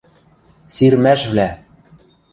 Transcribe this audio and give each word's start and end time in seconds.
СИРМӒШВЛӒ 0.73 1.47